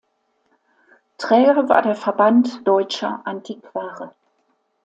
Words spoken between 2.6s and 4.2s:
Deutscher Antiquare.